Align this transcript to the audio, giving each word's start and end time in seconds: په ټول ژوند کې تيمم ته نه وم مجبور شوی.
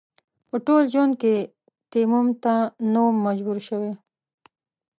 په 0.49 0.57
ټول 0.65 0.83
ژوند 0.93 1.13
کې 1.21 1.35
تيمم 1.91 2.27
ته 2.43 2.53
نه 2.91 2.99
وم 3.05 3.15
مجبور 3.27 3.57
شوی. 3.67 3.93